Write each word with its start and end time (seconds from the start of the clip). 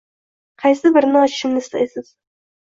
Qaysi 0.63 0.91
birini 0.95 1.19
ochishimni 1.25 1.63
istaysiz? 1.65 2.11